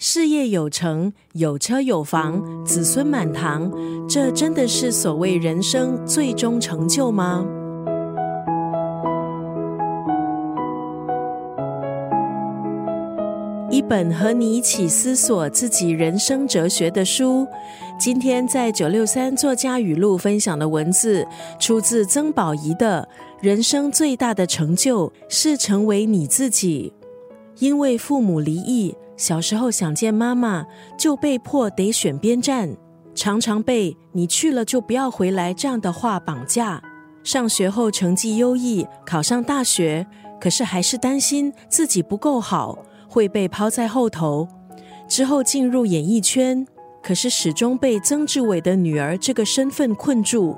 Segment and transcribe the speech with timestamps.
[0.00, 3.68] 事业有成、有车有房、子孙满堂，
[4.08, 7.44] 这真的是所谓人生最终成就吗？
[13.68, 17.44] 一本和你一起思索自己人生哲学的书。
[17.98, 21.26] 今天在九六三作家语录分享的文字，
[21.58, 23.08] 出自曾宝仪的
[23.44, 26.92] 《人生最大的成就是成为你自己》，
[27.58, 28.94] 因为父母离异。
[29.18, 30.64] 小时候想见妈妈，
[30.96, 32.76] 就被迫得选边站，
[33.16, 36.80] 常常被“你去了就不要回来”这样的话绑架。
[37.24, 40.06] 上学后成绩优异，考上大学，
[40.40, 42.78] 可是还是担心自己不够好，
[43.08, 44.46] 会被抛在后头。
[45.08, 46.64] 之后进入演艺圈，
[47.02, 50.56] 可是始终被曾志伟的女儿这个身份困住。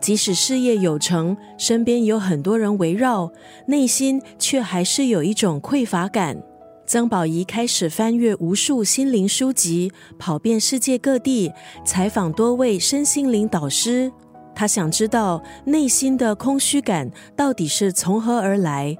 [0.00, 3.32] 即使事业有成，身边有很多人围绕，
[3.66, 6.40] 内心却还是有一种匮乏感。
[6.86, 9.90] 曾宝仪开始翻阅无数心灵书籍，
[10.20, 11.52] 跑遍世界各地，
[11.84, 14.12] 采访多位身心灵导师。
[14.54, 18.96] 他想知道内心的空虚感到底是从何而来。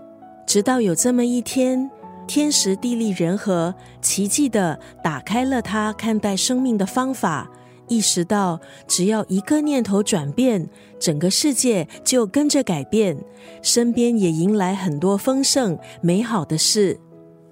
[0.49, 1.89] 直到有这么一天，
[2.27, 3.73] 天时地利人和，
[4.03, 7.49] 奇迹的打开了他看待生命的方法，
[7.87, 13.17] 意识到只要一个念头转变，整个世界就跟着改变，
[13.63, 16.99] 身边也迎来很多丰盛美好的事。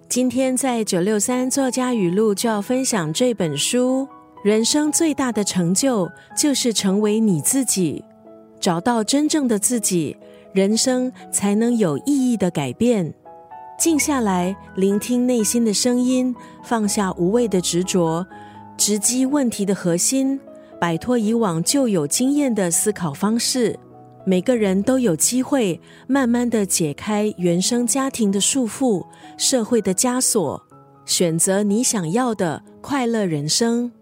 [0.09, 4.07] 今天在九六三作家语录就要分享这本书。
[4.45, 8.05] 人生最大的成就就是成为你自己，
[8.61, 10.17] 找到真正的自己，
[10.53, 13.13] 人生才能有意义的改变。
[13.79, 18.25] 静下来，聆听内心的声音，放下无谓的执着，
[18.77, 20.39] 直击问题的核心，
[20.79, 23.77] 摆脱以往旧有经验的思考方式。
[24.27, 30.63] 每个人都有机会慢慢的解开原生家庭的束缚、社会的枷锁，
[31.05, 33.93] 选择你想要的快乐人生，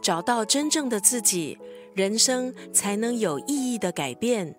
[0.00, 1.58] 找到真正的自己，
[1.92, 4.54] 人生才能有意义的改变。